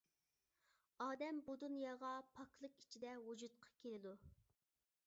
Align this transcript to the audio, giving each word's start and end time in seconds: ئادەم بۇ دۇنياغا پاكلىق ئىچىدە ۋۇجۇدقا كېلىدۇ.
ئادەم 1.05 1.41
بۇ 1.49 1.55
دۇنياغا 1.65 2.15
پاكلىق 2.39 2.81
ئىچىدە 2.83 3.13
ۋۇجۇدقا 3.29 3.79
كېلىدۇ. 3.85 4.17